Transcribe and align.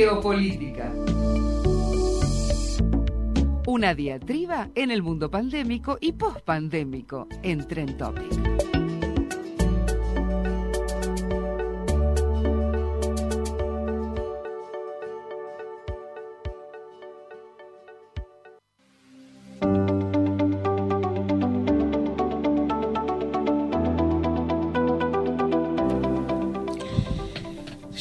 Geopolítica. 0.00 0.94
Una 3.66 3.94
diatriba 3.94 4.70
en 4.74 4.90
el 4.90 5.02
mundo 5.02 5.30
pandémico 5.30 5.98
y 6.00 6.12
pospandémico 6.12 7.28
en 7.42 7.68
Trend 7.68 7.98
Topic. 7.98 8.49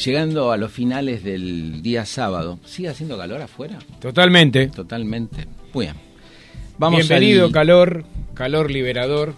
Llegando 0.03 0.51
a 0.53 0.57
los 0.57 0.71
finales 0.71 1.23
del 1.23 1.81
día 1.81 2.05
sábado, 2.05 2.59
¿sigue 2.63 2.87
haciendo 2.87 3.17
calor 3.17 3.41
afuera? 3.41 3.79
Totalmente. 3.99 4.67
Totalmente. 4.67 5.45
Muy 5.73 5.87
bien. 5.87 5.95
Vamos 6.77 6.99
Bienvenido, 6.99 7.47
al... 7.47 7.51
calor, 7.51 8.05
calor 8.33 8.71
liberador. 8.71 9.33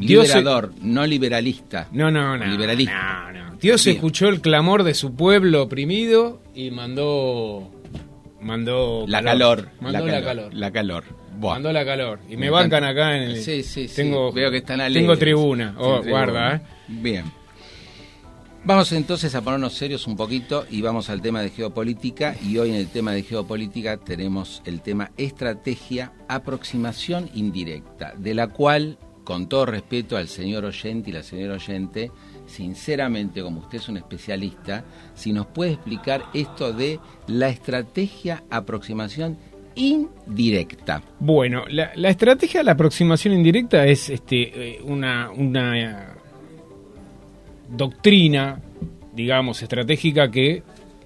Liberador, 0.00 0.72
Dios 0.72 0.82
no 0.82 1.06
liberalista. 1.06 1.86
No, 1.92 2.10
no, 2.10 2.36
no. 2.36 2.46
Liberalista. 2.46 3.30
No, 3.32 3.50
no. 3.50 3.56
Dios 3.60 3.84
Bien. 3.84 3.96
escuchó 3.96 4.28
el 4.28 4.40
clamor 4.40 4.82
de 4.82 4.94
su 4.94 5.14
pueblo 5.14 5.62
oprimido 5.62 6.40
y 6.54 6.70
mandó. 6.70 7.70
Mandó. 8.40 9.04
La 9.06 9.22
calor. 9.22 9.68
Mandó 9.80 10.06
la, 10.06 10.14
la 10.14 10.24
calor. 10.24 10.54
La 10.54 10.70
calor. 10.72 11.04
Buah. 11.38 11.54
Mandó 11.54 11.72
la 11.72 11.84
calor. 11.84 12.18
Y 12.28 12.32
me, 12.32 12.46
me 12.46 12.50
bancan 12.50 12.82
acá 12.82 13.16
en 13.16 13.22
el. 13.22 13.36
Sí, 13.36 13.62
sí, 13.62 13.86
sí. 13.86 13.94
Tengo, 13.94 14.32
Veo 14.32 14.50
que 14.50 14.56
están 14.56 14.80
alegres. 14.80 15.02
Tengo 15.02 15.16
tribuna. 15.18 15.74
Oh, 15.78 16.02
guarda, 16.02 16.56
¿eh? 16.56 16.60
Bien. 16.88 17.24
Vamos 18.62 18.92
entonces 18.92 19.34
a 19.34 19.40
ponernos 19.40 19.72
serios 19.72 20.06
un 20.06 20.16
poquito 20.16 20.66
y 20.70 20.82
vamos 20.82 21.08
al 21.08 21.22
tema 21.22 21.40
de 21.40 21.48
geopolítica 21.48 22.36
y 22.46 22.58
hoy 22.58 22.68
en 22.68 22.76
el 22.76 22.88
tema 22.88 23.12
de 23.12 23.22
geopolítica 23.22 23.96
tenemos 23.96 24.60
el 24.66 24.82
tema 24.82 25.12
estrategia, 25.16 26.12
aproximación 26.28 27.30
indirecta, 27.32 28.12
de 28.18 28.34
la 28.34 28.48
cual, 28.48 28.98
con 29.24 29.48
todo 29.48 29.64
respeto 29.64 30.18
al 30.18 30.28
señor 30.28 30.66
oyente 30.66 31.08
y 31.08 31.14
la 31.14 31.22
señora 31.22 31.54
oyente, 31.54 32.12
sinceramente, 32.46 33.42
como 33.42 33.60
usted 33.60 33.78
es 33.78 33.88
un 33.88 33.96
especialista, 33.96 34.84
si 35.14 35.32
nos 35.32 35.46
puede 35.46 35.72
explicar 35.72 36.26
esto 36.34 36.74
de 36.74 37.00
la 37.28 37.48
estrategia, 37.48 38.44
aproximación 38.50 39.38
indirecta. 39.74 41.02
Bueno, 41.18 41.64
la, 41.70 42.10
estrategia 42.10 42.60
de 42.60 42.64
la 42.64 42.72
aproximación 42.72 43.32
indirecta 43.32 43.86
es 43.86 44.10
este, 44.10 44.80
una, 44.84 45.30
una 45.30 46.19
doctrina, 47.70 48.60
digamos, 49.14 49.62
estratégica 49.62 50.30
que 50.30 50.62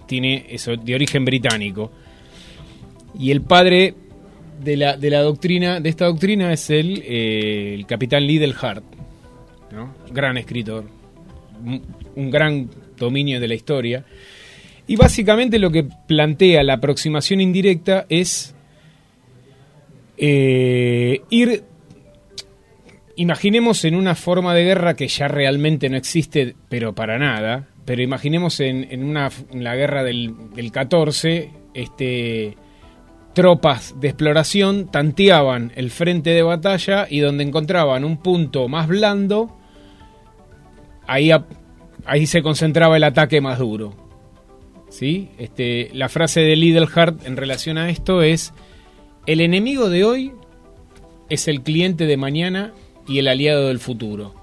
tiene 0.07 0.47
de 0.83 0.95
origen 0.95 1.25
británico. 1.25 1.91
Y 3.19 3.31
el 3.31 3.43
padre 3.43 3.95
de 4.63 4.77
la, 4.77 4.97
de 4.97 5.11
la 5.11 5.21
doctrina, 5.21 5.81
de 5.81 5.89
esta 5.89 6.07
doctrina 6.07 6.53
es 6.53 6.71
el, 6.71 7.03
eh, 7.07 7.85
capitán 7.87 8.27
Liddell 8.27 8.55
Hart, 8.61 8.85
¿no? 9.73 9.95
gran 10.11 10.37
escritor, 10.37 10.85
un, 11.65 11.83
un 12.17 12.31
gran 12.31 12.69
dominio 12.97 13.41
de 13.41 13.49
la 13.49 13.55
historia. 13.55 14.05
Y 14.87 14.97
básicamente 14.97 15.59
lo 15.59 15.71
que 15.71 15.85
plantea 16.07 16.63
la 16.63 16.75
aproximación 16.75 17.41
indirecta 17.41 18.05
es 18.09 18.55
eh, 20.17 21.23
ir 21.31 21.65
imaginemos 23.17 23.85
en 23.85 23.95
una 23.95 24.15
forma 24.15 24.55
de 24.55 24.65
guerra 24.65 24.95
que 24.95 25.09
ya 25.09 25.29
realmente 25.29 25.89
no 25.89 25.97
existe, 25.97 26.55
pero 26.69 26.95
para 26.95 27.19
nada, 27.19 27.69
pero 27.85 28.03
imaginemos 28.03 28.61
en, 28.61 29.05
una, 29.05 29.31
la 29.53 29.77
guerra 29.77 30.03
del, 30.03 30.35
del 30.55 30.73
14, 30.73 31.51
este, 31.75 32.57
tropas 33.35 34.01
de 34.01 34.09
exploración 34.09 34.91
tanteaban 34.91 35.73
el 35.75 35.91
frente 35.91 36.31
de 36.31 36.43
batalla 36.43 37.07
y 37.11 37.19
donde 37.19 37.45
encontraban 37.45 38.05
un 38.05 38.17
punto 38.17 38.69
más 38.69 38.89
blando, 38.89 39.57
ahí, 41.07 41.31
se 42.27 42.43
concentraba 42.43 42.97
el 42.97 43.05
ataque 43.05 43.41
más 43.41 43.59
duro. 43.59 43.95
¿Sí? 44.89 45.31
Este, 45.39 45.91
la 45.93 46.09
frase 46.09 46.41
de 46.41 46.55
Lidlhart 46.55 47.27
en 47.27 47.37
relación 47.37 47.79
a 47.79 47.91
esto 47.91 48.23
es, 48.23 48.55
el 49.27 49.41
enemigo 49.41 49.91
de 49.91 50.05
hoy 50.05 50.33
es 51.29 51.49
el 51.49 51.63
cliente 51.63 52.07
de 52.07 52.17
mañana 52.17 52.73
y 53.07 53.19
el 53.19 53.29
aliado 53.29 53.69
del 53.69 53.79
futuro. 53.79 54.35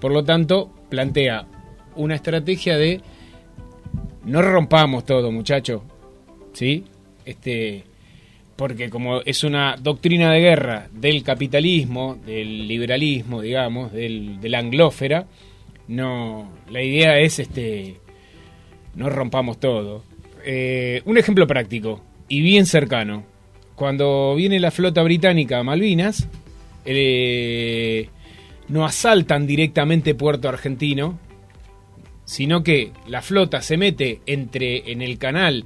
Por 0.00 0.12
lo 0.12 0.24
tanto, 0.24 0.70
plantea 0.88 1.46
una 1.94 2.14
estrategia 2.14 2.76
de 2.76 3.00
no 4.24 4.42
rompamos 4.42 5.04
todo, 5.04 5.30
muchacho. 5.32 5.82
¿Sí? 6.52 6.84
Este 7.24 7.84
porque 8.56 8.88
como 8.88 9.20
es 9.20 9.44
una 9.44 9.76
doctrina 9.76 10.32
de 10.32 10.40
guerra 10.40 10.88
del 10.90 11.22
capitalismo, 11.22 12.16
del 12.24 12.66
liberalismo, 12.66 13.42
digamos, 13.42 13.92
del, 13.92 14.40
de 14.40 14.48
la 14.48 14.58
anglófera, 14.60 15.26
no 15.88 16.50
la 16.70 16.82
idea 16.82 17.18
es 17.18 17.38
este 17.38 17.96
no 18.94 19.10
rompamos 19.10 19.60
todo. 19.60 20.04
Eh, 20.44 21.02
un 21.04 21.18
ejemplo 21.18 21.46
práctico 21.46 22.02
y 22.28 22.40
bien 22.40 22.66
cercano. 22.66 23.24
Cuando 23.74 24.34
viene 24.34 24.58
la 24.58 24.70
flota 24.70 25.02
británica 25.02 25.58
a 25.58 25.62
Malvinas, 25.62 26.28
eh, 26.86 28.08
no 28.68 28.84
asaltan 28.84 29.46
directamente 29.46 30.14
Puerto 30.14 30.48
Argentino, 30.48 31.18
sino 32.24 32.62
que 32.62 32.92
la 33.06 33.22
flota 33.22 33.62
se 33.62 33.76
mete 33.76 34.20
entre 34.26 34.90
en 34.90 35.02
el 35.02 35.18
canal 35.18 35.64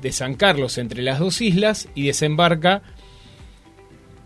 de 0.00 0.12
San 0.12 0.34
Carlos 0.34 0.78
entre 0.78 1.02
las 1.02 1.18
dos 1.18 1.40
islas 1.40 1.88
y 1.94 2.06
desembarca 2.06 2.82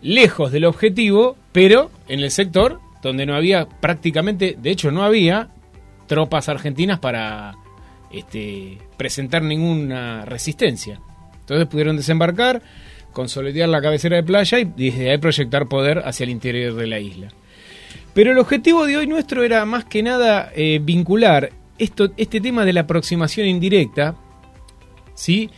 lejos 0.01 0.53
del 0.53 0.65
objetivo, 0.65 1.37
pero 1.53 1.91
en 2.09 2.21
el 2.21 2.31
sector 2.31 2.81
donde 3.03 3.27
no 3.27 3.35
había 3.35 3.67
prácticamente, 3.67 4.57
de 4.59 4.71
hecho 4.71 4.91
no 4.91 5.03
había 5.03 5.51
tropas 6.07 6.49
argentinas 6.49 6.99
para 6.99 7.55
este, 8.11 8.79
presentar 8.97 9.43
ninguna 9.43 10.25
resistencia. 10.25 11.01
Entonces 11.41 11.69
pudieron 11.69 11.97
desembarcar, 11.97 12.63
consolidar 13.13 13.69
la 13.69 13.83
cabecera 13.83 14.17
de 14.17 14.23
playa 14.23 14.59
y 14.59 14.65
desde 14.65 15.11
ahí 15.11 15.19
proyectar 15.19 15.69
poder 15.69 16.03
hacia 16.05 16.25
el 16.25 16.31
interior 16.31 16.75
de 16.75 16.87
la 16.87 16.99
isla. 16.99 17.29
Pero 18.15 18.33
el 18.33 18.39
objetivo 18.39 18.87
de 18.87 18.97
hoy 18.97 19.07
nuestro 19.07 19.45
era 19.45 19.65
más 19.65 19.85
que 19.85 20.03
nada 20.03 20.51
eh, 20.55 20.81
vincular 20.83 21.53
esto, 21.79 22.11
este 22.17 22.41
tema 22.41 22.65
de 22.65 22.73
la 22.73 22.83
aproximación 22.83 23.47
indirecta, 23.47 24.17
¿sí? 25.15 25.51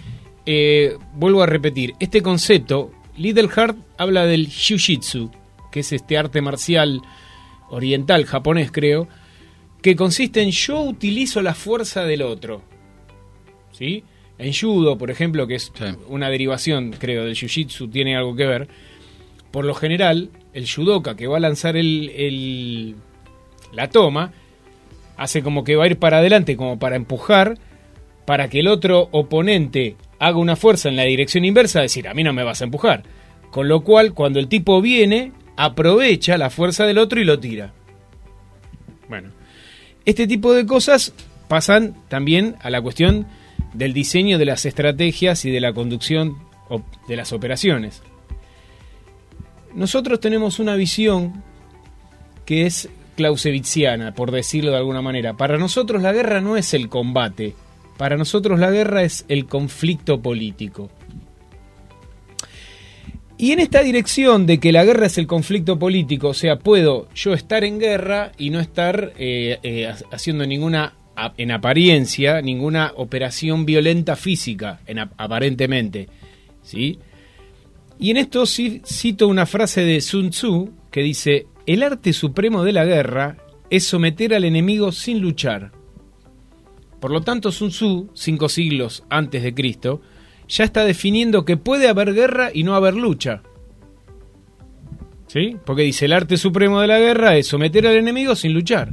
Eh, 0.45 0.97
vuelvo 1.15 1.43
a 1.43 1.47
repetir, 1.47 1.95
este 1.99 2.23
concepto, 2.23 2.93
Little 3.17 3.49
Heart 3.49 3.77
habla 3.99 4.27
del 4.27 4.49
Jiu-Jitsu, 4.49 5.31
que 5.71 5.81
es 5.81 5.93
este 5.93 6.19
arte 6.19 6.41
marcial 6.41 7.01
oriental, 7.71 8.25
japonés 8.27 8.71
creo, 8.71 9.09
que 9.83 9.97
consiste 9.97 10.43
en 10.43 10.51
yo 10.51 10.81
utilizo 10.81 11.43
la 11.43 11.55
fuerza 11.55 12.05
del 12.05 12.23
otro. 12.23 12.63
¿Sí? 13.73 14.05
En 14.39 14.53
judo, 14.53 14.99
por 14.99 15.11
ejemplo, 15.11 15.47
que 15.47 15.55
es 15.57 15.71
sí. 15.75 15.85
una 16.09 16.29
derivación, 16.31 16.93
creo, 16.99 17.25
del 17.25 17.35
jiu-jitsu, 17.35 17.91
tiene 17.91 18.17
algo 18.17 18.35
que 18.35 18.47
ver. 18.47 18.69
por 19.51 19.65
lo 19.67 19.75
general, 19.75 20.31
el 20.55 20.67
judoka 20.69 21.15
que 21.15 21.27
va 21.27 21.37
a 21.37 21.41
lanzar 21.41 21.77
el, 21.77 22.11
el- 22.17 22.95
la 23.75 23.89
toma, 23.91 24.33
hace 25.19 25.43
como 25.43 25.63
que 25.63 25.77
va 25.77 25.85
a 25.85 25.89
ir 25.89 25.99
para 25.99 26.19
adelante, 26.19 26.57
como 26.57 26.79
para 26.79 26.97
empujar, 26.97 27.59
para 28.27 28.49
que 28.49 28.61
el 28.61 28.69
otro 28.69 29.09
oponente 29.13 29.97
haga 30.19 30.39
una 30.39 30.57
fuerza 30.57 30.89
en 30.89 30.97
la 30.97 31.03
dirección 31.05 31.45
inversa, 31.45 31.83
decir, 31.83 32.09
a 32.09 32.15
mí 32.15 32.25
no 32.25 32.33
me 32.33 32.45
vas 32.45 32.63
a 32.63 32.65
empujar. 32.65 33.03
Con 33.51 33.69
lo 33.69 33.83
cual, 33.83 34.15
cuando 34.15 34.39
el 34.41 34.49
tipo 34.49 34.81
viene, 34.81 35.33
aprovecha 35.57 36.39
la 36.39 36.49
fuerza 36.49 36.87
del 36.87 36.97
otro 36.99 37.21
y 37.21 37.25
lo 37.25 37.39
tira. 37.39 37.75
Bueno, 39.09 39.31
este 40.07 40.27
tipo 40.27 40.55
de 40.55 40.65
cosas 40.65 41.13
pasan 41.49 41.95
también 42.09 42.57
a 42.63 42.71
la 42.71 42.81
cuestión 42.81 43.27
del 43.75 43.93
diseño 43.93 44.39
de 44.39 44.45
las 44.47 44.65
estrategias 44.67 45.45
y 45.45 45.51
de 45.51 45.61
la 45.61 45.73
conducción 45.73 46.37
de 47.09 47.17
las 47.17 47.33
operaciones. 47.33 48.03
Nosotros 49.75 50.21
tenemos 50.21 50.59
una 50.59 50.75
visión 50.77 51.43
que 52.45 52.67
es 52.67 52.89
clausewitziana, 53.17 54.15
por 54.15 54.31
decirlo 54.31 54.71
de 54.71 54.79
alguna 54.79 55.03
manera. 55.03 55.35
Para 55.35 55.59
nosotros 55.59 56.03
la 56.03 56.13
guerra 56.13 56.41
no 56.41 56.57
es 56.57 56.75
el 56.75 56.89
combate, 56.89 57.55
para 57.97 58.17
nosotros 58.17 58.59
la 58.59 58.71
guerra 58.71 59.03
es 59.03 59.25
el 59.29 59.47
conflicto 59.47 60.21
político. 60.21 60.91
Y 63.39 63.53
en 63.53 63.59
esta 63.61 63.83
dirección 63.83 64.47
de 64.47 64.59
que 64.61 64.73
la 64.73 64.85
guerra 64.85 65.07
es 65.07 65.19
el 65.19 65.27
conflicto 65.27 65.79
político, 65.79 66.29
o 66.29 66.35
sea, 66.35 66.59
puedo 66.59 67.09
yo 67.15 67.33
estar 67.33 67.65
en 67.65 67.81
guerra 67.81 68.33
y 68.39 68.51
no 68.51 68.61
estar 68.61 69.13
eh, 69.19 69.59
eh, 69.63 69.87
ha- 69.89 69.97
haciendo 70.15 70.47
ninguna, 70.47 70.95
en 71.37 71.51
apariencia, 71.51 72.41
ninguna 72.41 72.93
operación 72.97 73.65
violenta 73.67 74.17
física, 74.17 74.81
en 74.87 74.99
ap- 75.01 75.13
aparentemente, 75.17 76.09
¿sí? 76.63 76.99
Y 77.99 78.11
en 78.11 78.17
esto 78.17 78.47
cito 78.47 79.29
una 79.29 79.47
frase 79.47 79.83
de 79.85 80.01
Sun 80.01 80.31
Tzu 80.31 80.73
que 80.91 81.03
dice, 81.03 81.47
el 81.67 81.83
arte 81.83 82.13
supremo 82.13 82.65
de 82.65 82.73
la 82.73 82.85
guerra 82.85 83.37
es 83.71 83.87
someter 83.87 84.35
al 84.35 84.45
enemigo 84.45 84.91
sin 84.91 85.21
luchar. 85.21 85.73
Por 87.01 87.11
lo 87.11 87.21
tanto, 87.21 87.53
Sun 87.53 87.71
Tzu, 87.71 88.11
cinco 88.15 88.49
siglos 88.49 89.05
antes 89.09 89.43
de 89.43 89.55
Cristo, 89.55 90.01
ya 90.49 90.65
está 90.65 90.85
definiendo 90.85 91.45
que 91.45 91.57
puede 91.57 91.89
haber 91.89 92.13
guerra 92.15 92.51
y 92.53 92.65
no 92.65 92.75
haber 92.75 92.95
lucha. 92.95 93.43
¿Sí? 95.29 95.57
Porque 95.65 95.83
dice, 95.83 96.05
el 96.05 96.13
arte 96.13 96.37
supremo 96.37 96.81
de 96.81 96.89
la 96.89 96.99
guerra 96.99 97.37
es 97.37 97.47
someter 97.47 97.87
al 97.87 97.97
enemigo 97.97 98.35
sin 98.35 98.53
luchar. 98.53 98.93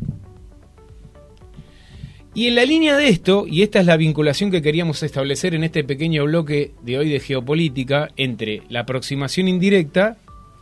Y 2.39 2.47
en 2.47 2.55
la 2.55 2.63
línea 2.63 2.95
de 2.95 3.09
esto, 3.09 3.45
y 3.45 3.63
esta 3.63 3.81
es 3.81 3.85
la 3.85 3.97
vinculación 3.97 4.49
que 4.49 4.61
queríamos 4.61 5.03
establecer 5.03 5.55
en 5.55 5.65
este 5.65 5.83
pequeño 5.83 6.23
bloque 6.23 6.71
de 6.83 6.97
hoy 6.97 7.09
de 7.09 7.19
geopolítica, 7.19 8.11
entre 8.15 8.61
la 8.69 8.79
aproximación 8.79 9.49
indirecta 9.49 10.15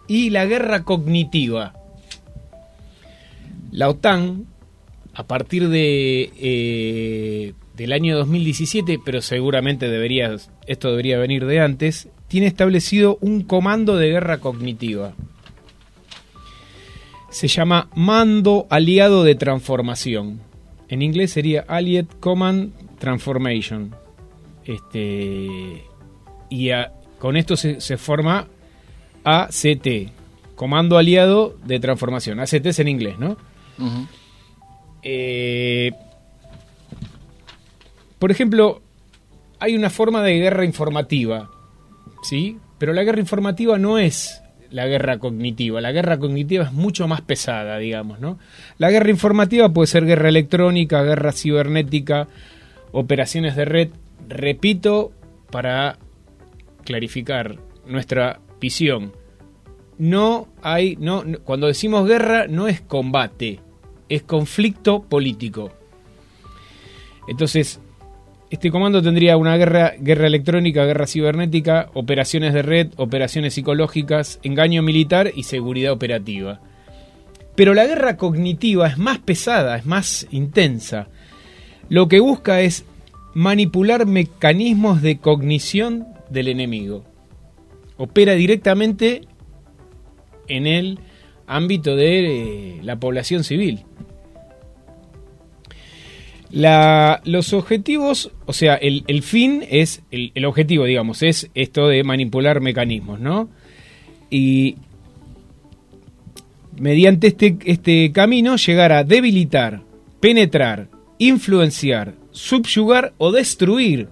y 0.08 0.32
la 0.32 0.48
guerra 0.48 0.84
cognitiva. 0.84 1.76
La 3.72 3.90
OTAN, 3.90 4.48
a 5.14 5.28
partir 5.28 5.70
de, 5.70 6.32
eh, 6.40 7.54
del 7.76 7.94
año 7.94 8.18
2017, 8.18 8.98
pero 9.06 9.22
seguramente 9.22 9.88
debería, 9.88 10.36
esto 10.66 10.90
debería 10.90 11.20
venir 11.20 11.46
de 11.46 11.60
antes, 11.60 12.10
tiene 12.28 12.48
establecido 12.48 13.20
un 13.22 13.44
comando 13.44 13.98
de 13.98 14.10
guerra 14.10 14.40
cognitiva. 14.40 15.14
Se 17.30 17.48
llama 17.48 17.88
Mando 17.94 18.66
Aliado 18.72 19.24
de 19.24 19.36
Transformación. 19.36 20.48
En 20.90 21.02
inglés 21.02 21.32
sería 21.32 21.66
Allied 21.68 22.06
Command 22.20 22.72
Transformation. 23.00 23.94
Este, 24.66 25.84
y 26.50 26.70
a- 26.72 26.94
con 27.20 27.36
esto 27.38 27.56
se, 27.56 27.82
se 27.82 27.98
forma 27.98 28.48
ACT, 29.24 30.12
Comando 30.56 30.98
Aliado 30.98 31.56
de 31.66 31.80
Transformación. 31.80 32.40
ACT 32.40 32.66
es 32.68 32.80
en 32.80 32.88
inglés, 32.88 33.18
¿no? 33.20 33.38
Eh, 35.04 35.92
por 38.20 38.32
ejemplo, 38.32 38.82
hay 39.60 39.76
una 39.76 39.90
forma 39.90 40.22
de 40.24 40.40
guerra 40.40 40.66
informativa, 40.66 41.50
¿sí? 42.24 42.58
Pero 42.78 42.94
la 42.94 43.04
guerra 43.04 43.20
informativa 43.20 43.78
no 43.78 43.98
es 43.98 44.42
la 44.72 44.88
guerra 44.88 45.20
cognitiva. 45.20 45.82
La 45.82 45.92
guerra 45.92 46.18
cognitiva 46.18 46.66
es 46.66 46.74
mucho 46.74 47.08
más 47.08 47.22
pesada, 47.22 47.78
digamos, 47.78 48.20
¿no? 48.20 48.40
La 48.78 48.90
guerra 48.90 49.10
informativa 49.10 49.70
puede 49.70 49.88
ser 49.88 50.06
guerra 50.06 50.30
electrónica, 50.30 51.04
guerra 51.04 51.32
cibernética, 51.32 52.28
operaciones 52.92 53.56
de 53.56 53.66
red. 53.66 53.90
Repito, 54.28 55.12
para 55.52 55.98
clarificar 56.84 57.58
nuestra 57.86 58.40
visión. 58.60 59.14
No 59.98 60.48
hay, 60.62 60.96
no, 60.98 61.24
cuando 61.44 61.68
decimos 61.68 62.08
guerra 62.08 62.48
no 62.48 62.68
es 62.68 62.82
combate, 62.82 63.60
es 64.10 64.24
conflicto 64.24 65.04
político. 65.04 65.72
Entonces, 67.28 67.80
este 68.50 68.72
comando 68.72 69.02
tendría 69.02 69.36
una 69.36 69.58
guerra, 69.58 69.94
guerra 70.00 70.28
electrónica, 70.28 70.86
guerra 70.86 71.06
cibernética, 71.06 71.90
operaciones 71.94 72.54
de 72.54 72.62
red, 72.62 72.88
operaciones 72.96 73.54
psicológicas, 73.54 74.40
engaño 74.42 74.82
militar 74.84 75.32
y 75.36 75.44
seguridad 75.44 75.92
operativa. 75.92 76.62
Pero 77.56 77.74
la 77.74 77.86
guerra 77.86 78.16
cognitiva 78.16 78.88
es 78.88 78.98
más 78.98 79.20
pesada, 79.20 79.78
es 79.78 79.86
más 79.86 80.28
intensa. 80.32 81.08
Lo 81.90 82.08
que 82.08 82.20
busca 82.20 82.62
es 82.62 82.86
manipular 83.34 84.06
mecanismos 84.06 85.02
de 85.02 85.18
cognición 85.18 86.08
del 86.30 86.48
enemigo. 86.48 87.04
Opera 87.98 88.34
directamente 88.34 89.22
en 90.48 90.68
el 90.68 91.00
ámbito 91.48 91.96
de 91.96 92.78
eh, 92.78 92.80
la 92.84 92.98
población 92.98 93.44
civil. 93.44 93.84
Los 96.50 97.54
objetivos, 97.54 98.32
o 98.46 98.54
sea, 98.54 98.76
el, 98.76 99.04
fin 99.24 99.64
es, 99.70 100.02
el, 100.12 100.32
el 100.34 100.46
objetivo, 100.46 100.86
digamos, 100.86 101.22
es 101.24 101.50
esto 101.54 101.88
de 101.88 102.04
manipular 102.04 102.62
mecanismos, 102.62 103.20
¿no? 103.20 103.50
Y 104.30 104.78
mediante 106.80 107.28
este, 107.28 107.58
este 107.66 108.12
camino 108.14 108.56
llegar 108.56 108.92
a 108.92 109.04
debilitar, 109.04 109.82
penetrar, 110.20 110.90
influenciar, 111.18 112.16
subyugar 112.32 113.14
o 113.18 113.32
destruir. 113.32 114.10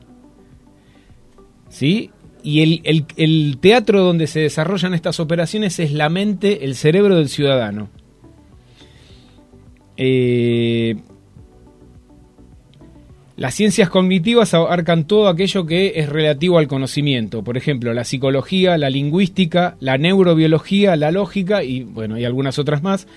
¿Sí? 1.70 2.10
Y 2.44 2.62
el, 2.62 2.82
el- 2.84 3.06
el 3.18 3.58
teatro 3.60 4.04
donde 4.04 4.28
se 4.28 4.40
desarrollan 4.42 4.94
estas 4.94 5.20
operaciones 5.20 5.80
es 5.80 5.92
la 5.92 6.10
mente, 6.10 6.64
el 6.66 6.76
cerebro 6.76 7.16
del 7.18 7.30
ciudadano. 7.30 7.90
Eh, 9.98 10.96
las 13.38 13.54
ciencias 13.54 13.90
cognitivas 13.90 14.54
abarcan 14.54 15.06
todo 15.06 15.28
aquello 15.28 15.66
que 15.66 15.94
es 15.96 16.08
relativo 16.08 16.58
al 16.58 16.68
conocimiento, 16.68 17.44
por 17.44 17.58
ejemplo, 17.58 17.94
la 17.94 18.06
psicología, 18.06 18.78
la 18.78 18.90
lingüística, 18.90 19.76
la 19.82 19.98
neurobiología, 19.98 20.96
la 20.96 21.12
lógica 21.12 21.64
y 21.64 21.84
bueno, 21.84 22.16
hay 22.16 22.24
algunas 22.24 22.60
otras 22.60 22.82
más, 22.82 23.08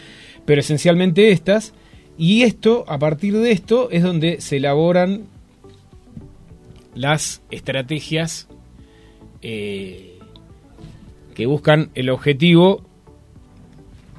pero 0.45 0.61
esencialmente 0.61 1.31
estas. 1.31 1.73
Y 2.17 2.43
esto, 2.43 2.85
a 2.89 2.99
partir 2.99 3.37
de 3.37 3.53
esto, 3.53 3.91
es 3.93 4.03
donde 4.03 4.41
se 4.41 4.57
elaboran 4.57 5.27
las 6.97 7.43
estrategias 7.53 8.49
eh, 9.41 10.19
que 11.35 11.47
buscan 11.47 11.91
el 11.95 12.11
objetivo 12.11 12.83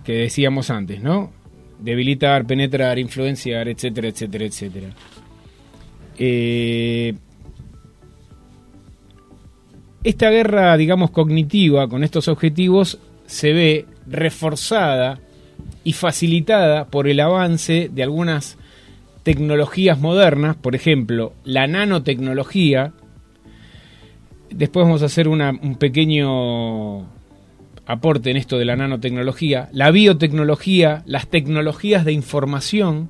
que 0.05 0.13
decíamos 0.13 0.69
antes, 0.69 1.01
¿no? 1.01 1.33
Debilitar, 1.79 2.45
penetrar, 2.45 2.97
influenciar, 2.99 3.67
etcétera, 3.67 4.07
etcétera, 4.07 4.45
etcétera. 4.45 4.95
Eh, 6.19 7.15
esta 10.03 10.29
guerra, 10.29 10.75
digamos, 10.77 11.11
cognitiva 11.11 11.87
con 11.87 12.03
estos 12.03 12.27
objetivos 12.27 12.99
se 13.25 13.53
ve 13.53 13.85
reforzada 14.05 15.19
y 15.83 15.93
facilitada 15.93 16.85
por 16.85 17.07
el 17.07 17.19
avance 17.19 17.89
de 17.91 18.03
algunas 18.03 18.57
tecnologías 19.23 19.99
modernas, 19.99 20.55
por 20.55 20.75
ejemplo, 20.75 21.33
la 21.43 21.67
nanotecnología. 21.67 22.93
Después 24.49 24.85
vamos 24.85 25.03
a 25.03 25.07
hacer 25.07 25.27
un 25.27 25.77
pequeño 25.79 27.01
aporte 27.85 28.31
en 28.31 28.37
esto 28.37 28.57
de 28.57 28.65
la 28.65 28.75
nanotecnología, 28.75 29.69
la 29.71 29.91
biotecnología, 29.91 31.03
las 31.05 31.27
tecnologías 31.27 32.05
de 32.05 32.13
información 32.13 33.09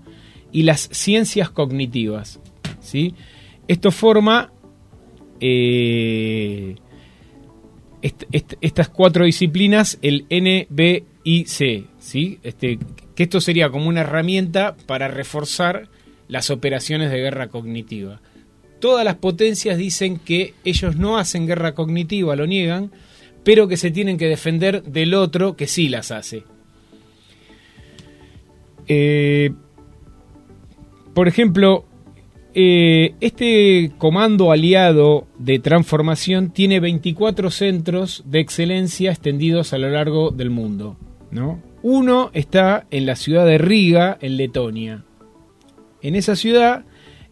y 0.52 0.64
las 0.64 0.90
ciencias 0.92 1.50
cognitivas. 1.50 2.40
¿Sí? 2.90 3.14
Esto 3.68 3.92
forma 3.92 4.52
eh, 5.40 6.76
est- 8.02 8.24
est- 8.32 8.54
estas 8.62 8.90
cuatro 8.90 9.26
disciplinas, 9.26 9.98
el 10.02 10.26
NBIC, 10.30 11.88
¿sí? 12.00 12.40
Este, 12.44 12.80
que 13.16 13.24
esto 13.24 13.40
sería 13.40 13.70
como 13.70 13.88
una 13.88 14.02
herramienta 14.02 14.76
para 14.86 15.08
reforzar 15.08 15.88
las 16.28 16.50
operaciones 16.50 17.12
de 17.12 17.20
guerra 17.20 17.48
cognitiva. 17.50 18.22
Todas 18.80 19.04
las 19.04 19.16
potencias 19.16 19.78
dicen 19.78 20.18
que 20.20 20.54
ellos 20.64 20.96
no 20.96 21.18
hacen 21.18 21.46
guerra 21.48 21.74
cognitiva, 21.76 22.36
lo 22.36 22.48
niegan, 22.48 22.92
pero 23.44 23.68
que 23.68 23.78
se 23.78 23.92
tienen 23.92 24.18
que 24.18 24.28
defender 24.28 24.84
del 24.84 25.14
otro 25.14 25.56
que 25.56 25.68
sí 25.68 25.90
las 25.90 26.12
hace. 26.12 26.44
Eh, 28.88 29.52
por 31.14 31.28
ejemplo, 31.28 31.86
eh, 32.54 33.14
este 33.22 33.92
comando 33.98 34.52
aliado 34.52 35.28
de 35.38 35.60
transformación 35.60 36.52
tiene 36.52 36.80
24 36.80 37.52
centros 37.52 38.24
de 38.26 38.40
excelencia 38.40 39.12
extendidos 39.12 39.74
a 39.74 39.78
lo 39.78 39.90
largo 39.90 40.32
del 40.32 40.50
mundo. 40.50 40.98
¿no? 41.32 41.62
Uno 41.82 42.32
está 42.34 42.88
en 42.92 43.06
la 43.06 43.16
ciudad 43.16 43.46
de 43.46 43.58
Riga, 43.58 44.18
en 44.22 44.38
Letonia. 44.38 45.06
En 46.02 46.16
esa 46.16 46.36
ciudad 46.36 46.86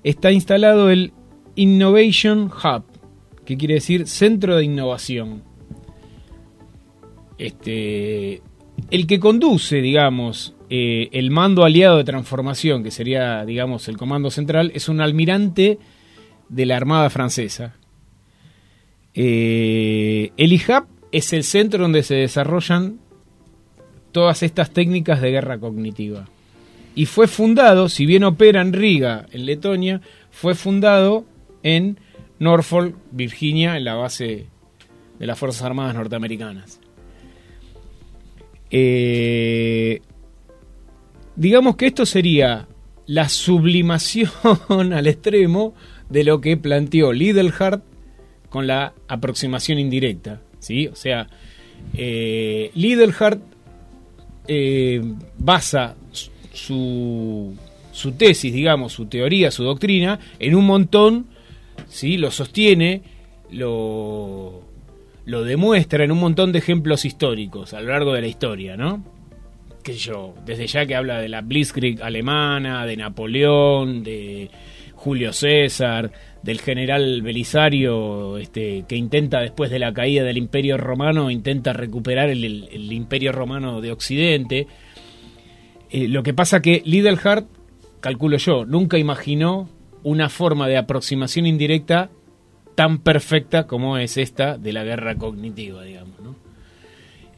está 0.04 0.32
instalado 0.32 0.90
el 0.90 1.14
Innovation 1.56 2.52
Hub, 2.52 2.84
que 3.46 3.58
quiere 3.58 3.76
decir 3.76 4.08
Centro 4.08 4.56
de 4.56 4.66
Innovación. 4.66 5.44
Este, 7.38 8.42
el 8.92 9.08
que 9.08 9.20
conduce, 9.20 9.82
digamos, 9.82 10.57
eh, 10.70 11.10
el 11.12 11.32
mando 11.32 11.64
aliado 11.64 11.98
de 11.98 12.04
transformación, 12.04 12.84
que 12.84 12.92
sería, 12.92 13.46
digamos, 13.46 13.88
el 13.88 13.98
comando 13.98 14.30
central, 14.30 14.72
es 14.76 14.90
un 14.90 15.02
almirante 15.02 15.80
de 16.50 16.66
la 16.66 16.78
Armada 16.78 17.10
Francesa. 17.10 17.76
Eh, 19.14 20.32
el 20.38 20.54
IHAP 20.54 20.86
es 21.12 21.34
el 21.34 21.44
centro 21.44 21.84
donde 21.84 22.04
se 22.04 22.16
desarrollan 22.16 23.00
todas 24.12 24.44
estas 24.44 24.72
técnicas 24.72 25.22
de 25.22 25.32
guerra 25.32 25.58
cognitiva. 25.58 26.28
Y 26.96 27.06
fue 27.06 27.28
fundado, 27.28 27.90
si 27.90 28.06
bien 28.06 28.24
opera 28.24 28.62
en 28.62 28.74
Riga, 28.74 29.26
en 29.32 29.46
Letonia, 29.46 30.02
fue 30.32 30.56
fundado 30.56 31.26
en 31.64 32.00
Norfolk, 32.40 32.96
Virginia, 33.12 33.78
en 33.78 33.86
la 33.86 33.96
base 33.96 34.48
de 35.20 35.28
las 35.28 35.38
Fuerzas 35.38 35.64
Armadas 35.64 35.96
norteamericanas. 35.96 36.80
Eh, 38.70 40.02
digamos 41.38 41.78
que 41.78 41.88
esto 41.88 42.06
sería 42.06 42.68
la 43.06 43.30
sublimación 43.30 44.30
al 44.94 45.08
extremo 45.08 45.74
de 46.10 46.24
lo 46.24 46.42
que 46.42 46.58
planteó 46.58 47.14
Lidlhart 47.14 47.84
con 48.50 48.68
la 48.68 48.94
aproximación 49.08 49.80
indirecta. 49.80 50.42
¿sí? 50.60 50.88
O 50.88 50.96
sea, 50.96 51.28
eh, 51.94 52.72
eh, 54.48 55.02
basa 55.38 55.96
su, 56.52 57.56
su 57.92 58.12
tesis, 58.14 58.54
digamos, 58.54 58.94
su 58.94 59.06
teoría, 59.06 59.52
su 59.52 59.64
doctrina, 59.64 60.20
en 60.40 60.56
un 60.56 60.66
montón, 60.66 61.28
¿sí? 61.88 62.18
lo 62.18 62.32
sostiene, 62.32 63.04
lo, 63.52 64.62
lo 65.26 65.44
demuestra 65.44 66.04
en 66.04 66.12
un 66.12 66.20
montón 66.20 66.52
de 66.52 66.60
ejemplos 66.60 67.06
históricos 67.06 67.74
a 67.74 67.82
lo 67.82 67.90
largo 67.90 68.14
de 68.14 68.22
la 68.22 68.28
historia, 68.28 68.76
¿no? 68.76 69.17
Yo, 69.94 70.34
desde 70.46 70.68
ya 70.68 70.86
que 70.86 70.96
habla 70.96 71.20
de 71.22 71.30
la 71.30 71.42
Blitzkrieg 71.42 72.02
alemana, 72.02 72.86
de 72.86 72.98
Napoleón, 72.98 74.04
de 74.04 74.50
Julio 74.96 75.34
César, 75.34 76.12
del 76.44 76.60
general 76.60 77.22
Belisario, 77.22 78.38
este, 78.38 78.86
que 78.88 78.96
intenta 78.96 79.40
después 79.40 79.70
de 79.70 79.80
la 79.80 79.94
caída 79.94 80.24
del 80.24 80.38
Imperio 80.38 80.78
Romano, 80.78 81.30
intenta 81.30 81.74
recuperar 81.74 82.30
el, 82.30 82.92
Imperio 82.92 83.32
Romano 83.32 83.82
de 83.82 83.92
Occidente. 83.92 84.68
Eh, 85.90 86.08
lo 86.08 86.24
que 86.24 86.34
pasa 86.34 86.62
que 86.62 86.82
Lidlhart, 86.86 87.48
calculo 88.00 88.38
yo, 88.38 88.66
nunca 88.66 88.98
imaginó 88.98 89.70
una 90.04 90.30
forma 90.30 90.68
de 90.68 90.78
aproximación 90.78 91.46
indirecta 91.46 92.10
tan 92.76 93.00
perfecta 93.00 93.68
como 93.68 93.98
es 93.98 94.18
esta 94.18 94.58
de 94.58 94.74
la 94.74 94.84
guerra 94.84 95.16
cognitiva, 95.16 95.84
digamos. 95.84 96.18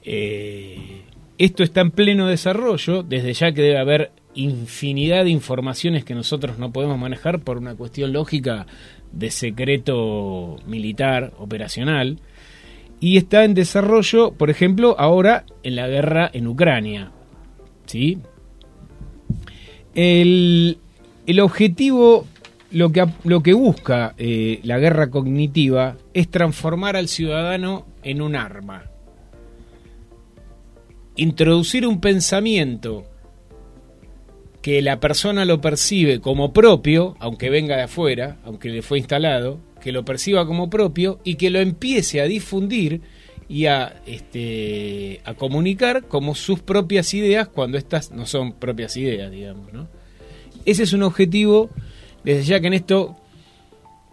Eh, 0.03 1.03
esto 1.39 1.63
está 1.63 1.81
en 1.81 1.91
pleno 1.91 2.27
desarrollo, 2.27 3.01
desde 3.01 3.33
ya 3.33 3.51
que 3.53 3.61
debe 3.61 3.79
haber 3.79 4.11
infinidad 4.35 5.23
de 5.23 5.31
informaciones 5.31 6.03
que 6.03 6.13
nosotros 6.13 6.59
no 6.59 6.71
podemos 6.71 6.99
manejar 6.99 7.39
por 7.39 7.57
una 7.57 7.75
cuestión 7.75 8.13
lógica 8.13 8.67
de 9.13 9.31
secreto 9.31 10.57
militar, 10.67 11.33
operacional, 11.39 12.19
y 12.99 13.17
está 13.17 13.45
en 13.45 13.53
desarrollo, 13.53 14.33
por 14.33 14.49
ejemplo, 14.49 14.95
ahora 14.99 15.45
en 15.63 15.77
la 15.77 15.87
guerra 15.87 16.29
en 16.31 16.45
Ucrania. 16.45 17.11
¿sí? 17.85 18.17
El, 19.95 20.77
el 21.25 21.39
objetivo 21.39 22.27
lo 22.71 22.91
que, 22.91 23.05
lo 23.23 23.41
que 23.41 23.53
busca 23.53 24.13
eh, 24.17 24.59
la 24.63 24.77
guerra 24.77 25.09
cognitiva 25.09 25.95
es 26.13 26.29
transformar 26.29 26.97
al 26.97 27.07
ciudadano 27.07 27.85
en 28.03 28.21
un 28.21 28.35
arma. 28.35 28.83
Introducir 31.19 31.85
un 31.85 31.99
pensamiento 31.99 33.05
que 34.61 34.81
la 34.81 35.01
persona 35.01 35.43
lo 35.43 35.59
percibe 35.59 36.21
como 36.21 36.53
propio, 36.53 37.17
aunque 37.19 37.49
venga 37.49 37.75
de 37.75 37.83
afuera, 37.83 38.37
aunque 38.45 38.69
le 38.69 38.81
fue 38.81 38.99
instalado, 38.99 39.59
que 39.81 39.91
lo 39.91 40.05
perciba 40.05 40.45
como 40.45 40.69
propio 40.69 41.19
y 41.25 41.35
que 41.35 41.49
lo 41.49 41.59
empiece 41.59 42.21
a 42.21 42.25
difundir 42.25 43.01
y 43.49 43.65
a, 43.65 44.01
este, 44.05 45.21
comunicar 45.37 46.05
como 46.07 46.35
sus 46.35 46.61
propias 46.61 47.13
ideas 47.13 47.49
cuando 47.49 47.77
estas 47.77 48.11
no 48.11 48.25
son 48.25 48.53
propias 48.53 48.95
ideas, 48.95 49.29
digamos. 49.29 49.73
¿no? 49.73 49.89
Ese 50.63 50.83
es 50.83 50.93
un 50.93 51.03
objetivo 51.03 51.69
desde 52.23 52.43
ya 52.43 52.59
que 52.61 52.67
en 52.67 52.73
esto, 52.73 53.17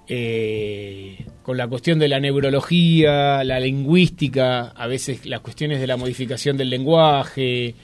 eh, 0.08 1.24
con 1.46 1.56
la 1.56 1.68
cuestión 1.68 2.00
de 2.00 2.08
la 2.08 2.18
neurología, 2.18 3.44
la 3.44 3.60
lingüística, 3.60 4.62
a 4.70 4.88
veces 4.88 5.26
las 5.26 5.42
cuestiones 5.42 5.78
de 5.78 5.86
la 5.86 5.96
modificación 5.96 6.56
del 6.56 6.70
lenguaje, 6.70 7.76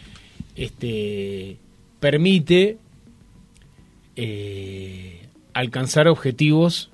este, 0.56 1.58
permite 2.00 2.78
eh, 4.16 5.28
alcanzar 5.54 6.08
objetivos 6.08 6.90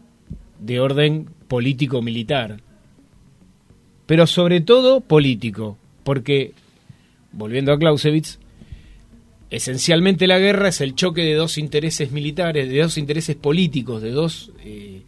de 0.61 0.79
orden 0.79 1.31
político-militar, 1.49 2.61
pero 4.05 4.27
sobre 4.27 4.61
todo 4.61 5.01
político, 5.01 5.79
porque, 6.05 6.53
volviendo 7.33 7.73
a 7.73 7.79
Clausewitz, 7.79 8.41
esencialmente 9.49 10.27
la 10.27 10.39
guerra 10.39 10.69
es 10.69 10.83
el 10.83 10.95
choque 10.95 11.23
de 11.23 11.33
dos 11.33 11.57
intereses 11.57 12.13
militares, 12.13 12.69
de 12.69 12.83
dos 12.83 12.99
intereses 12.99 13.37
políticos, 13.37 14.03
de 14.03 14.11
dos, 14.11 14.53
eh, 14.67 15.01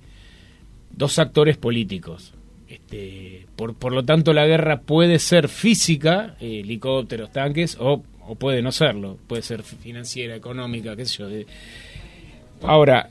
dos 1.01 1.19
actores 1.19 1.57
políticos. 1.57 2.35
Este, 2.69 3.47
por, 3.57 3.75
por, 3.75 3.93
lo 3.93 4.05
tanto, 4.05 4.33
la 4.33 4.47
guerra 4.47 4.83
puede 4.83 5.19
ser 5.19 5.49
física, 5.49 6.37
eh, 6.41 6.61
helicópteros, 6.61 7.33
tanques, 7.33 7.77
o, 7.81 8.05
puede 8.39 8.63
no 8.63 8.71
serlo, 8.71 9.19
puede 9.27 9.43
ser 9.43 9.65
financiera, 9.65 10.37
económica, 10.37 10.95
qué 10.95 11.07
sé 11.07 11.19
yo. 11.19 11.29
Ahora, 12.63 13.11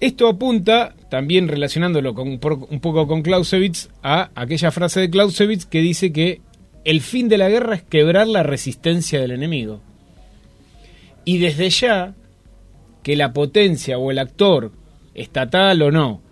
esto 0.00 0.26
apunta, 0.26 0.96
también 1.10 1.46
relacionándolo 1.46 2.14
con, 2.14 2.28
un 2.28 2.80
poco 2.80 3.06
con 3.06 3.22
Clausewitz, 3.22 3.88
a 4.02 4.30
aquella 4.34 4.72
frase 4.72 4.98
de 5.00 5.10
Clausewitz 5.10 5.66
que 5.66 5.80
dice 5.80 6.12
que 6.12 6.40
el 6.84 7.02
fin 7.02 7.28
de 7.28 7.38
la 7.38 7.48
guerra 7.48 7.76
es 7.76 7.82
quebrar 7.82 8.26
la 8.26 8.42
resistencia 8.42 9.20
del 9.20 9.30
enemigo. 9.32 9.80
Y 11.24 11.38
desde 11.38 11.70
ya 11.70 12.14
que 13.04 13.14
la 13.14 13.32
potencia 13.32 13.98
o 13.98 14.10
el 14.10 14.18
actor, 14.18 14.72
estatal 15.14 15.82
o 15.82 15.90
no, 15.90 16.22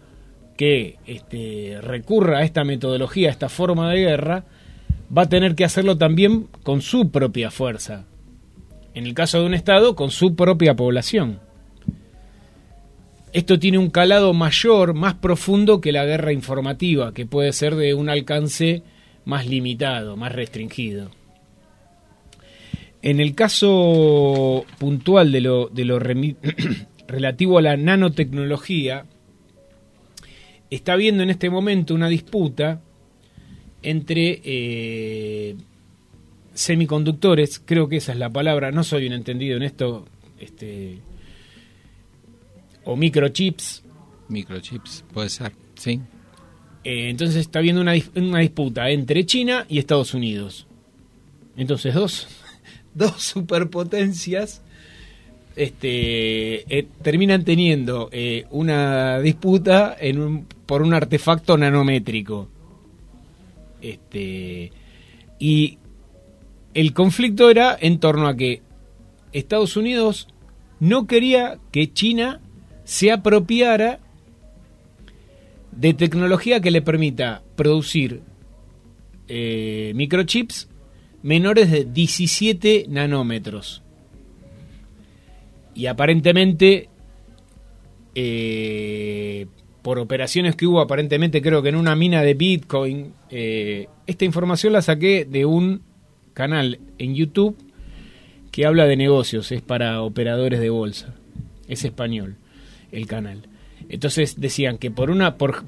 que 0.61 0.99
este, 1.07 1.79
recurra 1.81 2.41
a 2.41 2.43
esta 2.43 2.65
metodología, 2.65 3.29
a 3.29 3.33
esta 3.33 3.49
forma 3.49 3.91
de 3.91 4.01
guerra, 4.01 4.45
va 5.17 5.23
a 5.23 5.29
tener 5.31 5.55
que 5.55 5.65
hacerlo 5.65 5.97
también 5.97 6.49
con 6.63 6.83
su 6.83 7.11
propia 7.11 7.51
fuerza. 7.51 8.05
En 8.93 9.07
el 9.07 9.15
caso 9.15 9.41
de 9.41 9.47
un 9.47 9.55
Estado, 9.55 9.97
con 9.97 10.11
su 10.11 10.37
propia 10.37 10.77
población. 10.77 11.41
Esto 13.33 13.59
tiene 13.59 13.79
un 13.79 13.89
calado 13.89 14.35
mayor, 14.35 14.93
más 14.93 15.15
profundo 15.15 15.81
que 15.81 15.93
la 15.93 16.05
guerra 16.05 16.31
informativa, 16.31 17.15
que 17.15 17.25
puede 17.25 17.55
ser 17.55 17.75
de 17.75 17.95
un 17.95 18.11
alcance 18.11 18.83
más 19.25 19.47
limitado, 19.47 20.19
más 20.19 20.33
restringido. 20.33 21.11
En 23.01 23.19
el 23.19 23.35
caso 23.35 24.67
puntual 24.79 25.33
de 25.33 25.41
lo, 25.41 25.69
de 25.69 25.87
lo 25.87 25.99
relativo 27.09 27.57
a 27.57 27.63
la 27.63 27.79
nanotecnología, 27.79 29.07
está 30.71 30.93
habiendo 30.93 31.23
en 31.23 31.31
este 31.31 31.51
momento 31.51 31.95
una 31.95 32.09
disputa 32.09 32.81
entre 33.83 34.41
eh, 34.45 35.57
semiconductores, 36.55 37.61
creo 37.65 37.89
que 37.89 37.97
esa 37.97 38.13
es 38.13 38.19
la 38.19 38.31
palabra, 38.31 38.71
no 38.71 38.85
soy 38.85 39.07
un 39.07 39.15
entendido 39.15 39.57
en 39.57 39.63
esto, 39.63 40.07
este, 40.39 40.99
o 42.85 42.97
microchips. 42.97 43.83
Microchips, 44.29 45.05
puede 45.13 45.29
ser, 45.29 45.53
sí. 45.75 46.01
Eh, 46.85 47.11
entonces 47.11 47.37
está 47.37 47.59
habiendo 47.59 47.83
una, 47.83 47.95
una 48.15 48.41
disputa 48.41 48.91
entre 48.91 49.27
China 49.27 49.67
y 49.69 49.79
Estados 49.79 50.15
Unidos. 50.15 50.67
Entonces, 51.57 51.95
dos 51.95 52.29
dos 52.95 53.23
superpotencias 53.23 54.63
este, 55.57 56.79
eh, 56.79 56.87
terminan 57.03 57.45
teniendo 57.45 58.09
eh, 58.13 58.47
una 58.51 59.21
disputa 59.21 59.97
en 59.99 60.21
un, 60.21 60.47
por 60.71 60.83
un 60.83 60.95
artefacto 60.95 61.59
nanométrico. 61.59 62.49
Este, 63.83 64.71
y 65.37 65.79
el 66.75 66.93
conflicto 66.95 67.51
era 67.51 67.77
en 67.81 67.99
torno 67.99 68.29
a 68.29 68.37
que 68.37 68.63
Estados 69.33 69.77
Unidos 69.77 70.29
no 70.79 71.09
quería 71.09 71.59
que 71.73 71.93
China 71.93 72.41
se 72.85 73.11
apropiara 73.11 73.99
de 75.73 75.93
tecnología 75.93 76.61
que 76.61 76.71
le 76.71 76.83
permita 76.83 77.43
producir 77.57 78.21
eh, 79.27 79.91
microchips 79.97 80.69
menores 81.25 81.73
de 81.73 81.85
17 81.85 82.87
nanómetros. 82.89 83.83
Y 85.75 85.87
aparentemente, 85.87 86.89
eh, 88.15 89.49
por 89.91 89.99
operaciones 89.99 90.55
que 90.55 90.69
hubo 90.69 90.81
aparentemente 90.81 91.43
creo 91.43 91.65
que 91.65 91.71
en 91.71 91.75
una 91.75 91.97
mina 91.97 92.23
de 92.23 92.35
Bitcoin, 92.35 93.13
eh, 93.29 93.89
esta 94.07 94.25
información 94.25 94.73
la 94.73 94.83
saqué 94.83 95.25
de 95.25 95.45
un 95.45 95.83
canal 96.33 96.79
en 96.99 97.17
YouTube 97.17 97.57
que 98.53 98.67
habla 98.67 98.87
de 98.87 98.97
negocios, 98.97 99.51
es 99.51 99.63
para 99.63 100.03
operadores 100.03 100.61
de 100.61 100.71
bolsa, 100.71 101.17
es 101.67 101.85
español 101.85 102.37
el 102.93 103.09
canal. 103.09 103.49
Entonces 103.89 104.41
decían 104.41 104.79
que 104.79 104.93
por 104.93 105.11
una, 105.11 105.37
por, 105.37 105.65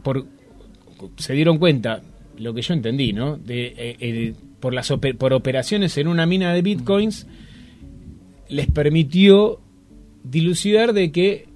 se 1.17 1.33
dieron 1.33 1.59
cuenta, 1.59 2.01
lo 2.39 2.55
que 2.55 2.63
yo 2.63 2.75
entendí, 2.75 3.13
¿no? 3.13 3.37
De, 3.39 3.75
eh, 3.77 4.35
por 4.61 4.73
las 4.73 4.89
por 5.19 5.33
operaciones 5.33 5.99
en 5.99 6.07
una 6.07 6.27
mina 6.27 6.55
de 6.55 6.63
bitcoins 6.63 7.27
les 8.49 8.71
permitió 8.71 9.59
dilucidar 10.23 10.93
de 10.93 11.11
que 11.11 11.49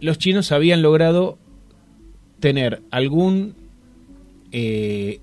los 0.00 0.16
chinos 0.18 0.52
habían 0.52 0.80
logrado 0.80 1.38
tener 2.44 2.82
algún 2.90 3.54
eh, 4.52 5.18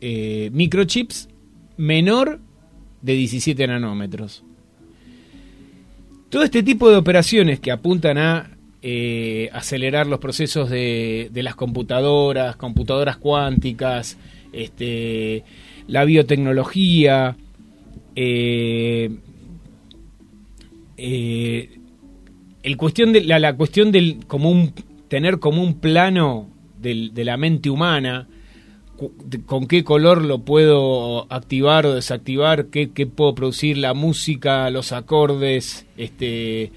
eh, 0.00 0.50
microchips 0.52 1.28
menor 1.76 2.38
de 3.02 3.14
17 3.14 3.66
nanómetros. 3.66 4.44
Todo 6.28 6.44
este 6.44 6.62
tipo 6.62 6.88
de 6.88 6.98
operaciones 6.98 7.58
que 7.58 7.72
apuntan 7.72 8.16
a 8.16 8.56
eh, 8.80 9.50
acelerar 9.52 10.06
los 10.06 10.20
procesos 10.20 10.70
de, 10.70 11.28
las 11.34 11.56
computadoras, 11.56 12.54
computadoras 12.54 13.16
cuánticas, 13.16 14.16
este, 14.52 15.42
la 15.88 16.04
biotecnología, 16.04 17.36
el 18.14 19.18
cuestión 22.76 23.12
de 23.12 23.24
la, 23.24 23.40
la 23.40 23.56
cuestión 23.56 23.90
del 23.90 24.24
como 24.28 24.48
un 24.48 24.72
tener 25.08 25.38
como 25.38 25.62
un 25.62 25.80
plano 25.80 26.48
de 26.78 27.24
la 27.24 27.36
mente 27.36 27.70
humana, 27.70 28.28
con 29.46 29.66
qué 29.66 29.82
color 29.84 30.22
lo 30.22 30.40
puedo 30.44 31.26
activar 31.32 31.86
o 31.86 31.94
desactivar, 31.94 32.66
qué, 32.66 32.88
puedo 33.06 33.34
producir, 33.34 33.78
la 33.78 33.94
música, 33.94 34.70
los 34.70 34.92
acordes, 34.92 35.86
este 35.96 36.72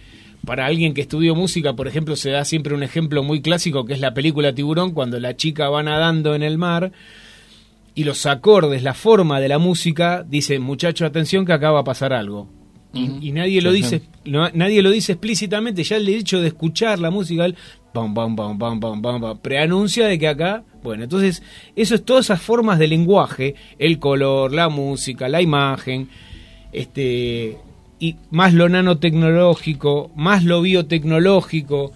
para 0.46 0.66
alguien 0.66 0.94
que 0.94 1.02
estudió 1.02 1.36
música, 1.36 1.74
por 1.74 1.90
ejemplo, 1.90 2.16
se 2.16 2.30
da 2.30 2.46
siempre 2.46 2.74
un 2.74 2.82
ejemplo 2.82 3.22
muy 3.22 3.42
clásico 3.42 3.86
que 3.86 3.92
es 3.92 4.00
la 4.00 4.14
película 4.14 4.56
Tiburón, 4.56 4.94
cuando 4.94 5.20
la 5.20 5.36
chica 5.36 5.70
va 5.70 5.84
nadando 5.84 6.36
en 6.36 6.44
el 6.44 6.58
mar 6.58 6.94
y 7.96 8.06
los 8.06 8.26
acordes, 8.26 8.82
la 8.82 8.94
forma 8.94 9.42
de 9.42 9.50
la 9.50 9.58
música, 9.58 10.24
dice, 10.24 10.60
muchacho, 10.60 11.06
atención 11.06 11.46
que 11.46 11.52
acaba 11.52 11.82
a 11.82 11.84
pasar 11.84 12.14
algo. 12.14 12.48
Y, 12.98 13.32
nadie 13.32 13.62
lo 13.62 13.72
dice 13.72 14.02
nadie 14.26 14.82
lo 14.82 14.92
dice 14.92 15.14
explícitamente 15.14 15.84
ya 15.84 15.98
el 15.98 16.10
hecho 16.10 16.42
de 16.42 16.48
escuchar 16.48 17.00
la 17.00 17.12
música 17.12 17.48
bam, 17.94 18.14
bam, 18.14 18.36
bam, 18.36 18.58
bam, 18.58 18.80
bam, 18.80 19.02
bam, 19.02 19.38
preanuncia 19.40 20.08
de 20.08 20.20
que 20.20 20.28
acá, 20.28 20.64
bueno, 20.84 21.04
entonces 21.04 21.42
eso 21.76 21.96
es 21.96 22.04
todas 22.04 22.26
esas 22.26 22.42
formas 22.42 22.78
de 22.78 22.88
lenguaje, 22.88 23.56
el 23.80 23.98
color, 23.98 24.54
la 24.54 24.70
música, 24.70 25.28
la 25.30 25.42
imagen, 25.42 26.10
este 26.72 27.58
y 28.00 28.16
más 28.30 28.54
lo 28.54 28.70
nanotecnológico, 28.70 30.12
más 30.16 30.44
lo 30.44 30.62
biotecnológico, 30.62 31.92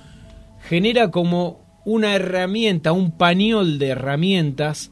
genera 0.67 1.11
como 1.11 1.59
una 1.85 2.15
herramienta, 2.15 2.91
un 2.91 3.11
pañol 3.11 3.77
de 3.77 3.89
herramientas 3.89 4.91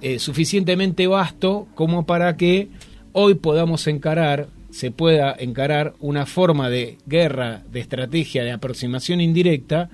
eh, 0.00 0.18
suficientemente 0.18 1.06
vasto 1.06 1.66
como 1.74 2.04
para 2.04 2.36
que 2.36 2.68
hoy 3.12 3.34
podamos 3.34 3.86
encarar, 3.86 4.48
se 4.70 4.90
pueda 4.90 5.34
encarar 5.38 5.94
una 6.00 6.26
forma 6.26 6.68
de 6.68 6.98
guerra, 7.06 7.62
de 7.70 7.80
estrategia, 7.80 8.44
de 8.44 8.52
aproximación 8.52 9.20
indirecta, 9.20 9.90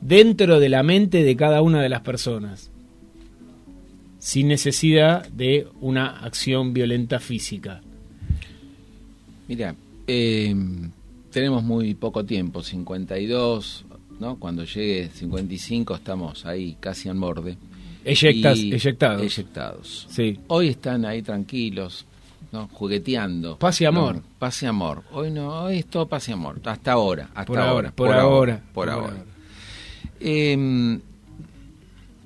dentro 0.00 0.58
de 0.58 0.68
la 0.68 0.82
mente 0.82 1.22
de 1.22 1.36
cada 1.36 1.62
una 1.62 1.82
de 1.82 1.88
las 1.88 2.00
personas, 2.00 2.70
sin 4.18 4.48
necesidad 4.48 5.28
de 5.28 5.66
una 5.80 6.20
acción 6.20 6.72
violenta 6.72 7.20
física. 7.20 7.82
Mira, 9.48 9.74
eh, 10.06 10.54
tenemos 11.30 11.62
muy 11.62 11.94
poco 11.94 12.24
tiempo, 12.24 12.62
52, 12.62 13.84
¿no? 14.18 14.38
Cuando 14.38 14.64
llegue 14.64 15.10
55 15.12 15.94
estamos 15.94 16.46
ahí 16.46 16.76
casi 16.80 17.08
al 17.08 17.18
borde. 17.18 17.56
Eyectas, 18.04 18.58
eyectados. 18.58 19.22
Eyectados. 19.22 20.06
Sí. 20.10 20.38
Hoy 20.48 20.68
están 20.68 21.04
ahí 21.04 21.22
tranquilos, 21.22 22.06
¿no? 22.52 22.68
jugueteando. 22.68 23.58
Paz 23.58 23.80
y 23.80 23.84
amor. 23.84 24.22
paz 24.38 24.62
y 24.62 24.66
amor. 24.66 25.02
Hoy 25.12 25.30
no, 25.30 25.64
hoy 25.64 25.78
es 25.78 25.86
todo 25.86 26.08
paz 26.08 26.28
y 26.28 26.32
amor. 26.32 26.60
Hasta 26.64 26.92
ahora. 26.92 27.30
Hasta 27.34 27.44
por 27.44 27.58
ahora, 27.58 27.90
por, 27.92 28.12
ahora, 28.12 28.62
Por, 28.72 28.90
ahora. 28.90 29.24
Eh, 30.20 30.98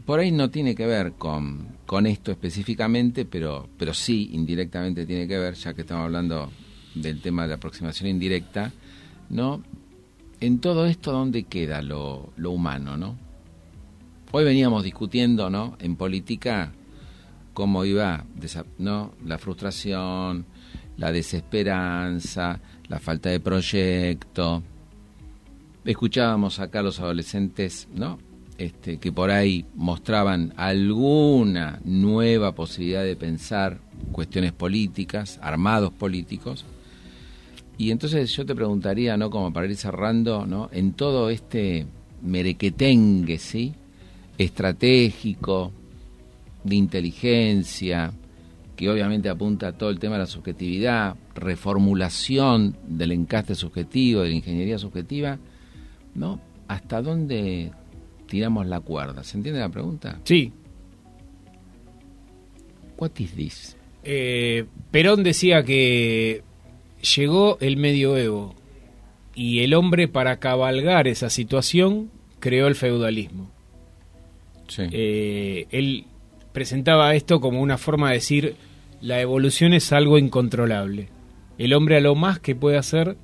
por 0.04 0.20
ahí 0.20 0.30
no 0.32 0.50
tiene 0.50 0.74
que 0.74 0.86
ver 0.86 1.12
con, 1.12 1.66
con 1.86 2.06
esto 2.06 2.30
específicamente, 2.30 3.24
pero, 3.24 3.68
pero 3.78 3.94
sí 3.94 4.30
indirectamente 4.32 5.06
tiene 5.06 5.26
que 5.26 5.38
ver, 5.38 5.54
ya 5.54 5.74
que 5.74 5.82
estamos 5.82 6.04
hablando 6.04 6.50
del 6.94 7.20
tema 7.20 7.42
de 7.42 7.48
la 7.48 7.54
aproximación 7.54 8.08
indirecta, 8.08 8.72
¿no? 9.30 9.62
En 10.40 10.58
todo 10.58 10.86
esto, 10.86 11.12
¿dónde 11.12 11.44
queda 11.44 11.80
lo, 11.80 12.32
lo 12.36 12.50
humano, 12.50 12.96
no? 12.96 13.16
Hoy 14.32 14.44
veníamos 14.44 14.82
discutiendo, 14.82 15.48
¿no? 15.48 15.76
En 15.80 15.96
política, 15.96 16.72
cómo 17.54 17.84
iba, 17.84 18.26
¿no? 18.78 19.12
La 19.24 19.38
frustración, 19.38 20.44
la 20.98 21.12
desesperanza, 21.12 22.60
la 22.88 22.98
falta 22.98 23.30
de 23.30 23.40
proyecto, 23.40 24.62
escuchábamos 25.84 26.60
acá 26.60 26.80
a 26.80 26.82
los 26.82 27.00
adolescentes, 27.00 27.88
¿no? 27.94 28.18
Este, 28.56 28.98
que 28.98 29.10
por 29.10 29.30
ahí 29.30 29.64
mostraban 29.74 30.52
alguna 30.56 31.80
nueva 31.84 32.54
posibilidad 32.54 33.02
de 33.02 33.16
pensar 33.16 33.80
cuestiones 34.12 34.52
políticas, 34.52 35.38
armados 35.42 35.92
políticos. 35.92 36.64
Y 37.76 37.90
entonces 37.90 38.30
yo 38.32 38.46
te 38.46 38.54
preguntaría, 38.54 39.16
¿no? 39.16 39.30
Como 39.30 39.52
para 39.52 39.66
ir 39.66 39.76
cerrando, 39.76 40.46
¿no? 40.46 40.68
En 40.72 40.92
todo 40.92 41.30
este 41.30 41.86
merequetengue, 42.22 43.38
¿sí? 43.38 43.74
Estratégico, 44.38 45.72
de 46.64 46.74
inteligencia, 46.76 48.12
que 48.76 48.90
obviamente 48.90 49.28
apunta 49.28 49.68
a 49.68 49.72
todo 49.72 49.90
el 49.90 49.98
tema 49.98 50.14
de 50.14 50.20
la 50.20 50.26
subjetividad, 50.26 51.16
reformulación 51.34 52.76
del 52.86 53.12
encaste 53.12 53.54
subjetivo, 53.54 54.22
de 54.22 54.30
la 54.30 54.34
ingeniería 54.34 54.78
subjetiva, 54.78 55.38
¿no? 56.14 56.40
¿Hasta 56.66 57.02
dónde 57.02 57.72
tiramos 58.26 58.66
la 58.66 58.80
cuerda? 58.80 59.22
¿Se 59.22 59.36
entiende 59.36 59.60
la 59.60 59.68
pregunta? 59.68 60.18
Sí. 60.24 60.52
What 62.96 63.12
is 63.18 63.32
this? 63.32 63.76
Eh, 64.02 64.66
Perón 64.90 65.22
decía 65.22 65.62
que 65.62 66.42
llegó 67.16 67.58
el 67.60 67.76
medioevo 67.76 68.54
y 69.34 69.60
el 69.60 69.74
hombre 69.74 70.08
para 70.08 70.38
cabalgar 70.38 71.08
esa 71.08 71.30
situación 71.30 72.10
creó 72.40 72.66
el 72.66 72.74
feudalismo. 72.74 73.50
Eh, 74.78 75.66
él 75.70 76.06
presentaba 76.54 77.14
esto 77.16 77.40
como 77.40 77.60
una 77.60 77.76
forma 77.76 78.08
de 78.08 78.14
decir 78.14 78.56
la 79.02 79.20
evolución 79.20 79.74
es 79.74 79.92
algo 79.92 80.18
incontrolable. 80.18 81.08
El 81.58 81.74
hombre 81.74 81.96
a 81.96 82.00
lo 82.00 82.14
más 82.14 82.38
que 82.38 82.54
puede 82.54 82.78
hacer 82.78 83.16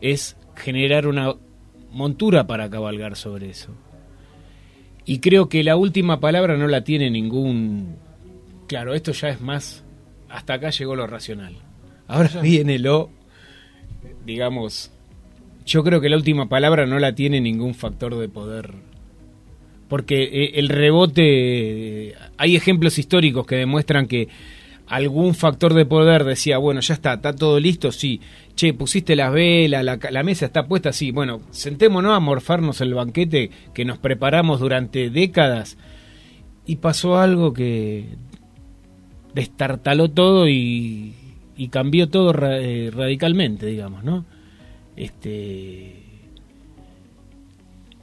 es 0.00 0.36
generar 0.56 1.06
una 1.06 1.36
montura 1.92 2.46
para 2.48 2.68
cabalgar 2.68 3.16
sobre 3.16 3.48
eso. 3.50 3.70
Y 5.04 5.20
creo 5.20 5.48
que 5.48 5.62
la 5.62 5.76
última 5.76 6.18
palabra 6.18 6.56
no 6.56 6.66
la 6.66 6.82
tiene 6.82 7.08
ningún... 7.08 7.96
Claro, 8.66 8.94
esto 8.94 9.12
ya 9.12 9.28
es 9.28 9.40
más... 9.40 9.84
Hasta 10.28 10.54
acá 10.54 10.70
llegó 10.70 10.96
lo 10.96 11.06
racional. 11.06 11.54
Ahora 12.08 12.40
viene 12.42 12.78
lo, 12.78 13.10
digamos... 14.26 14.90
Yo 15.64 15.84
creo 15.84 16.00
que 16.00 16.08
la 16.08 16.16
última 16.16 16.48
palabra 16.48 16.84
no 16.86 16.98
la 16.98 17.14
tiene 17.14 17.40
ningún 17.40 17.74
factor 17.74 18.18
de 18.18 18.28
poder. 18.28 18.74
Porque 19.92 20.22
eh, 20.22 20.52
el 20.54 20.70
rebote... 20.70 22.14
Hay 22.38 22.56
ejemplos 22.56 22.98
históricos 22.98 23.46
que 23.46 23.56
demuestran 23.56 24.06
que 24.06 24.26
algún 24.86 25.34
factor 25.34 25.74
de 25.74 25.84
poder 25.84 26.24
decía, 26.24 26.56
bueno, 26.56 26.80
ya 26.80 26.94
está, 26.94 27.12
está 27.12 27.34
todo 27.34 27.60
listo, 27.60 27.92
sí, 27.92 28.18
che, 28.56 28.72
pusiste 28.72 29.14
las 29.14 29.30
velas, 29.34 29.84
la, 29.84 30.22
mesa 30.22 30.46
está 30.46 30.66
puesta, 30.66 30.94
sí, 30.94 31.10
bueno, 31.10 31.42
sentémonos 31.50 32.16
a 32.16 32.20
morfarnos 32.20 32.80
el 32.80 32.94
banquete 32.94 33.50
que 33.74 33.84
nos 33.84 33.98
preparamos 33.98 34.60
durante 34.60 35.10
décadas 35.10 35.76
y 36.64 36.76
pasó 36.76 37.18
algo 37.18 37.52
que 37.52 38.06
destartaló 39.34 40.08
todo 40.10 40.48
y, 40.48 41.16
cambió 41.70 42.08
todo 42.08 42.32
eh, 42.46 42.90
radicalmente, 42.90 43.66
digamos, 43.66 44.04
¿no? 44.04 44.24
Este 44.96 46.02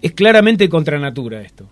es 0.04 0.12
claramente 0.12 0.70
contra 0.70 1.00
natura 1.00 1.42
esto. 1.42 1.68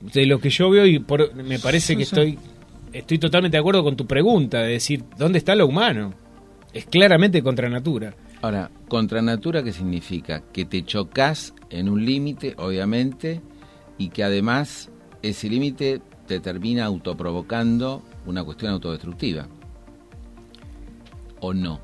De 0.00 0.26
lo 0.26 0.38
que 0.40 0.50
yo 0.50 0.70
veo 0.70 0.86
y 0.86 0.98
por- 0.98 1.34
me 1.34 1.58
parece 1.58 1.94
Sí, 1.94 1.96
que 1.98 2.04
sí. 2.04 2.14
estoy 2.14 2.38
estoy 2.92 3.18
totalmente 3.18 3.56
de 3.56 3.60
acuerdo 3.60 3.82
con 3.84 3.96
tu 3.96 4.06
pregunta 4.06 4.60
de 4.62 4.72
decir 4.72 5.04
dónde 5.18 5.38
está 5.38 5.54
lo 5.54 5.66
humano. 5.66 6.14
Es 6.72 6.86
claramente 6.86 7.42
contra 7.42 7.68
natura. 7.68 8.14
Ahora, 8.42 8.70
contra 8.88 9.20
natura, 9.22 9.62
¿qué 9.62 9.72
significa? 9.72 10.42
Que 10.52 10.64
te 10.66 10.84
chocas 10.84 11.54
en 11.70 11.88
un 11.88 12.04
límite, 12.04 12.54
obviamente, 12.58 13.40
y 13.98 14.10
que 14.10 14.22
además 14.24 14.90
ese 15.22 15.48
límite 15.48 16.00
te 16.26 16.40
termina 16.40 16.84
autoprovocando 16.84 18.02
una 18.26 18.44
cuestión 18.44 18.72
autodestructiva. 18.72 19.48
¿O 21.40 21.52
no? 21.54 21.80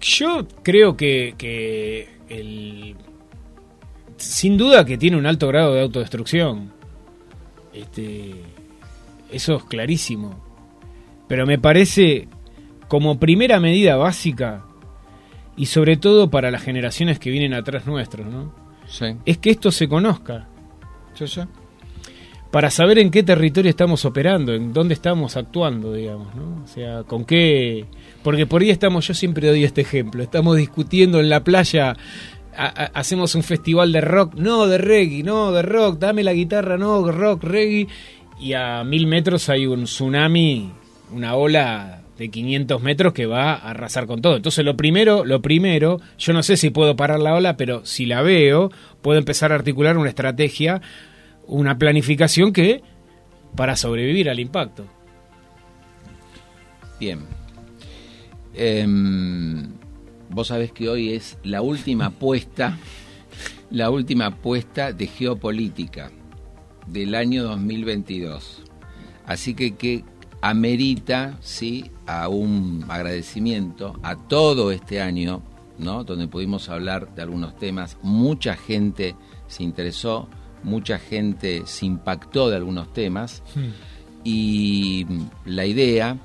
Yo 0.00 0.46
creo 0.62 0.96
que, 0.96 1.34
que 1.36 2.08
el, 2.28 2.96
sin 4.16 4.56
duda 4.56 4.84
que 4.84 4.98
tiene 4.98 5.16
un 5.16 5.26
alto 5.26 5.48
grado 5.48 5.74
de 5.74 5.82
autodestrucción. 5.82 6.72
Este, 7.72 8.34
eso 9.30 9.56
es 9.56 9.64
clarísimo. 9.64 10.34
Pero 11.28 11.46
me 11.46 11.58
parece 11.58 12.28
como 12.88 13.18
primera 13.18 13.60
medida 13.60 13.96
básica 13.96 14.64
y 15.56 15.66
sobre 15.66 15.96
todo 15.96 16.30
para 16.30 16.50
las 16.50 16.62
generaciones 16.62 17.18
que 17.18 17.30
vienen 17.30 17.54
atrás 17.54 17.86
nuestros, 17.86 18.26
¿no? 18.26 18.54
Sí. 18.86 19.16
Es 19.24 19.38
que 19.38 19.50
esto 19.50 19.72
se 19.72 19.88
conozca 19.88 20.48
para 22.50 22.70
saber 22.70 22.98
en 22.98 23.10
qué 23.10 23.22
territorio 23.22 23.70
estamos 23.70 24.04
operando, 24.04 24.54
en 24.54 24.72
dónde 24.72 24.94
estamos 24.94 25.36
actuando, 25.36 25.92
digamos, 25.92 26.34
¿no? 26.34 26.62
O 26.62 26.66
sea, 26.66 27.02
con 27.02 27.24
qué... 27.24 27.86
Porque 28.22 28.46
por 28.46 28.62
ahí 28.62 28.70
estamos, 28.70 29.06
yo 29.06 29.14
siempre 29.14 29.48
doy 29.48 29.64
este 29.64 29.80
ejemplo, 29.80 30.22
estamos 30.22 30.56
discutiendo 30.56 31.20
en 31.20 31.28
la 31.28 31.42
playa, 31.42 31.96
hacemos 32.56 33.34
un 33.34 33.42
festival 33.42 33.92
de 33.92 34.00
rock, 34.00 34.34
no 34.34 34.66
de 34.66 34.78
reggae, 34.78 35.22
no 35.22 35.52
de 35.52 35.62
rock, 35.62 35.98
dame 35.98 36.22
la 36.22 36.32
guitarra, 36.32 36.76
no, 36.76 37.10
rock, 37.10 37.44
reggae, 37.44 37.88
y 38.40 38.52
a 38.52 38.84
mil 38.84 39.06
metros 39.06 39.48
hay 39.48 39.66
un 39.66 39.84
tsunami, 39.84 40.72
una 41.12 41.34
ola 41.34 42.02
de 42.18 42.30
500 42.30 42.82
metros 42.82 43.12
que 43.12 43.26
va 43.26 43.52
a 43.52 43.70
arrasar 43.70 44.06
con 44.06 44.22
todo. 44.22 44.36
Entonces 44.36 44.64
lo 44.64 44.76
primero, 44.76 45.24
lo 45.24 45.42
primero, 45.42 46.00
yo 46.18 46.32
no 46.32 46.42
sé 46.42 46.56
si 46.56 46.70
puedo 46.70 46.96
parar 46.96 47.20
la 47.20 47.34
ola, 47.34 47.56
pero 47.56 47.84
si 47.84 48.06
la 48.06 48.22
veo, 48.22 48.70
puedo 49.02 49.18
empezar 49.18 49.52
a 49.52 49.56
articular 49.56 49.98
una 49.98 50.08
estrategia 50.08 50.80
una 51.46 51.78
planificación 51.78 52.52
que 52.52 52.82
para 53.54 53.76
sobrevivir 53.76 54.28
al 54.28 54.40
impacto. 54.40 54.84
Bien. 56.98 57.20
Em, 58.54 59.72
vos 60.30 60.48
sabés 60.48 60.72
que 60.72 60.88
hoy 60.88 61.12
es 61.12 61.38
la 61.42 61.62
última 61.62 62.06
apuesta, 62.06 62.78
la 63.70 63.90
última 63.90 64.26
apuesta 64.26 64.92
de 64.92 65.06
geopolítica 65.06 66.10
del 66.86 67.14
año 67.14 67.44
2022. 67.44 68.62
Así 69.26 69.54
que 69.54 69.74
que 69.74 70.04
amerita, 70.40 71.36
sí, 71.40 71.90
a 72.06 72.28
un 72.28 72.84
agradecimiento 72.88 73.98
a 74.02 74.16
todo 74.16 74.70
este 74.70 75.00
año, 75.00 75.42
¿no? 75.78 76.04
Donde 76.04 76.28
pudimos 76.28 76.68
hablar 76.68 77.14
de 77.14 77.22
algunos 77.22 77.56
temas, 77.56 77.98
mucha 78.02 78.54
gente 78.54 79.16
se 79.48 79.64
interesó, 79.64 80.28
mucha 80.62 80.98
gente 80.98 81.62
se 81.66 81.86
impactó 81.86 82.48
de 82.48 82.56
algunos 82.56 82.92
temas. 82.92 83.42
Y 84.22 85.06
la 85.44 85.66
idea, 85.66 86.18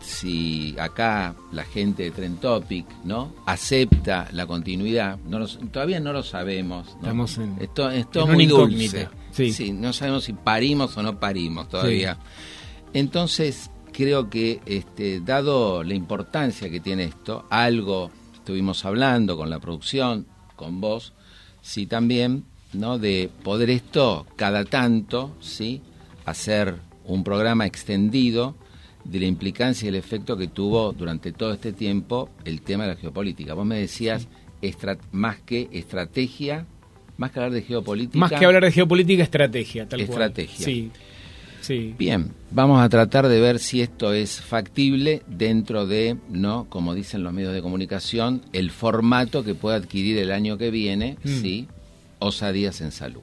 si 0.00 0.76
acá 0.78 1.34
la 1.52 1.64
gente 1.64 2.04
de 2.04 2.10
Trend 2.10 2.40
Topic, 2.40 2.86
¿no? 3.04 3.32
acepta 3.46 4.28
la 4.32 4.46
continuidad, 4.46 5.18
no 5.28 5.38
lo- 5.38 5.48
todavía 5.48 6.00
no 6.00 6.12
lo 6.12 6.22
sabemos. 6.22 6.86
¿no? 6.94 6.98
Estamos 7.00 7.38
en- 7.38 7.56
esto 7.60 7.90
es 7.90 8.04
en 8.04 8.10
todo 8.10 8.24
una 8.24 8.34
muy 8.34 8.46
dulce. 8.46 9.08
sí. 9.32 9.72
no 9.72 9.92
sabemos 9.92 10.24
si 10.24 10.32
parimos 10.32 10.96
o 10.96 11.02
no 11.02 11.18
parimos 11.18 11.68
todavía. 11.68 12.18
Entonces, 12.92 13.70
creo 13.92 14.30
que 14.30 14.60
este, 14.66 15.20
dado 15.20 15.82
la 15.82 15.94
importancia 15.94 16.70
que 16.70 16.80
tiene 16.80 17.04
esto, 17.04 17.46
algo 17.50 18.10
estuvimos 18.34 18.84
hablando 18.84 19.36
con 19.36 19.50
la 19.50 19.58
producción, 19.58 20.26
con 20.54 20.80
vos, 20.80 21.12
sí 21.62 21.86
también, 21.86 22.44
¿no? 22.72 22.98
De 22.98 23.28
poder 23.42 23.70
esto 23.70 24.26
cada 24.36 24.64
tanto, 24.64 25.34
¿sí? 25.40 25.82
Hacer 26.24 26.76
un 27.04 27.24
programa 27.24 27.66
extendido 27.66 28.54
de 29.10 29.20
la 29.20 29.26
implicancia 29.26 29.86
y 29.86 29.88
el 29.88 29.94
efecto 29.94 30.36
que 30.36 30.48
tuvo 30.48 30.92
durante 30.92 31.32
todo 31.32 31.52
este 31.52 31.72
tiempo 31.72 32.30
el 32.44 32.62
tema 32.62 32.84
de 32.84 32.90
la 32.94 32.96
geopolítica. 32.96 33.54
Vos 33.54 33.66
me 33.66 33.78
decías, 33.78 34.28
más 35.12 35.40
que 35.40 35.68
estrategia, 35.72 36.66
más 37.16 37.30
que 37.30 37.38
hablar 37.38 37.52
de 37.52 37.62
geopolítica. 37.62 38.18
Más 38.18 38.32
que 38.32 38.44
hablar 38.44 38.64
de 38.64 38.72
geopolítica, 38.72 39.22
estrategia, 39.22 39.88
tal 39.88 40.00
cual. 40.06 40.10
Estrategia. 40.10 40.64
Sí, 40.64 40.90
sí. 41.60 41.94
Bien, 41.98 42.32
vamos 42.50 42.80
a 42.80 42.88
tratar 42.88 43.28
de 43.28 43.40
ver 43.40 43.58
si 43.58 43.80
esto 43.80 44.12
es 44.12 44.40
factible 44.40 45.22
dentro 45.26 45.86
de, 45.86 46.16
no, 46.28 46.66
como 46.68 46.94
dicen 46.94 47.22
los 47.22 47.32
medios 47.32 47.54
de 47.54 47.62
comunicación, 47.62 48.42
el 48.52 48.70
formato 48.70 49.44
que 49.44 49.54
pueda 49.54 49.76
adquirir 49.76 50.18
el 50.18 50.30
año 50.32 50.58
que 50.58 50.70
viene, 50.70 51.16
Mm. 51.24 51.28
sí, 51.40 51.68
osadías 52.18 52.80
en 52.80 52.90
salud. 52.92 53.22